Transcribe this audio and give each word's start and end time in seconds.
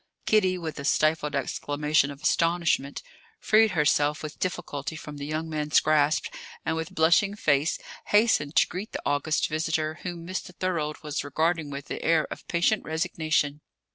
Kitty, 0.25 0.57
with 0.57 0.79
a 0.79 0.83
stifled 0.83 1.35
exclamation 1.35 2.09
of 2.09 2.23
astonishment, 2.23 3.03
freed 3.39 3.69
herself 3.73 4.23
with 4.23 4.39
difficulty 4.39 4.95
from 4.95 5.17
the 5.17 5.27
young 5.27 5.47
man's 5.47 5.79
grasp, 5.79 6.25
and, 6.65 6.75
with 6.75 6.95
blushing 6.95 7.35
face, 7.35 7.77
hastened 8.07 8.55
to 8.55 8.67
greet 8.67 8.93
the 8.93 9.01
august 9.05 9.47
visitor, 9.47 9.99
whom 10.01 10.25
Mr. 10.25 10.55
Thorold 10.57 10.97
was 11.03 11.23
regarding 11.23 11.69
with 11.69 11.91
an 11.91 11.99
air 12.01 12.25
of 12.31 12.47
patient 12.47 12.83
resignation. 12.83 13.61